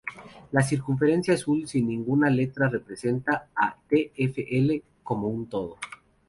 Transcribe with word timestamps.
La 0.51 0.63
circunferencia 0.63 1.35
azul 1.35 1.67
sin 1.67 1.87
ninguna 1.87 2.27
letra 2.31 2.67
representa 2.67 3.49
a 3.55 3.77
TfL 3.87 4.81
como 5.03 5.27
un 5.27 5.47
todo. 5.47 5.77